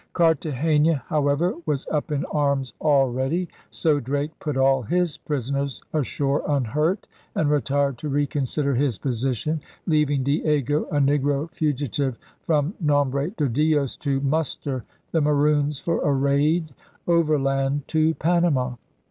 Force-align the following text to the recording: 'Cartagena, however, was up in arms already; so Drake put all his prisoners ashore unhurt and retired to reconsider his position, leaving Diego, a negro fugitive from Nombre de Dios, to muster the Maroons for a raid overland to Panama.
'Cartagena, 0.13 1.03
however, 1.09 1.53
was 1.67 1.85
up 1.91 2.11
in 2.11 2.25
arms 2.31 2.73
already; 2.81 3.47
so 3.69 3.99
Drake 3.99 4.31
put 4.39 4.57
all 4.57 4.81
his 4.81 5.15
prisoners 5.19 5.79
ashore 5.93 6.41
unhurt 6.47 7.05
and 7.35 7.51
retired 7.51 7.99
to 7.99 8.09
reconsider 8.09 8.73
his 8.73 8.97
position, 8.97 9.61
leaving 9.85 10.23
Diego, 10.23 10.85
a 10.85 10.97
negro 10.97 11.51
fugitive 11.51 12.17
from 12.47 12.73
Nombre 12.79 13.29
de 13.29 13.47
Dios, 13.47 13.95
to 13.97 14.19
muster 14.21 14.83
the 15.11 15.21
Maroons 15.21 15.77
for 15.77 16.01
a 16.01 16.11
raid 16.11 16.73
overland 17.07 17.87
to 17.89 18.15
Panama. 18.15 18.73